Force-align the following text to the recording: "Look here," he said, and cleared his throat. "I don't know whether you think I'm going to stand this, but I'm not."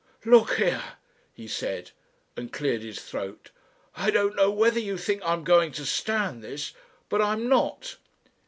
"Look 0.25 0.55
here," 0.55 0.81
he 1.31 1.47
said, 1.47 1.91
and 2.35 2.51
cleared 2.51 2.81
his 2.81 2.99
throat. 2.99 3.51
"I 3.95 4.09
don't 4.09 4.35
know 4.35 4.49
whether 4.49 4.79
you 4.79 4.97
think 4.97 5.21
I'm 5.23 5.43
going 5.43 5.71
to 5.73 5.85
stand 5.85 6.43
this, 6.43 6.73
but 7.07 7.21
I'm 7.21 7.47
not." 7.47 7.97